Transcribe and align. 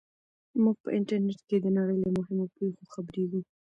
موږ 0.63 0.75
په 0.83 0.89
انټرنیټ 0.97 1.39
کې 1.47 1.57
د 1.61 1.67
نړۍ 1.77 1.97
له 2.03 2.09
مهمو 2.17 2.45
پېښو 2.55 2.83
خبریږو. 2.93 3.41